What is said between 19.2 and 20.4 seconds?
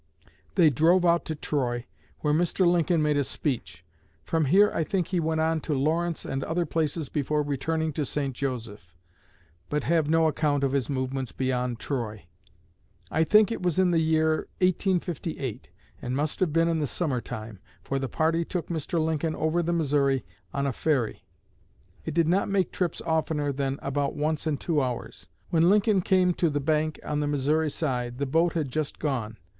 over the Missouri